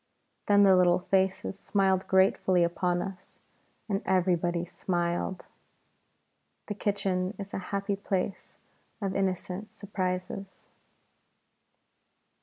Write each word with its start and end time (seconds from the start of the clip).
Then 0.47 0.63
the 0.63 0.75
little 0.75 0.97
faces 0.97 1.59
smiled 1.59 2.07
gratefully 2.07 2.63
upon 2.63 3.03
us, 3.03 3.37
and 3.87 4.01
everybody 4.03 4.65
smiled. 4.65 5.45
The 6.65 6.73
kitchen 6.73 7.35
is 7.37 7.53
a 7.53 7.59
happy 7.69 7.95
place 7.97 8.57
of 8.99 9.15
innocent 9.15 9.71
surprises. 9.73 10.69